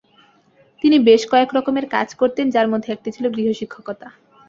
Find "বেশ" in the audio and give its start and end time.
1.07-1.21